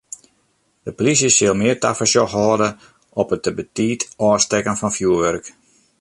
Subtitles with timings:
[0.85, 2.69] De polysje sil mear tafersjoch hâlde
[3.21, 5.45] op it te betiid ôfstekken fan fjurwurk.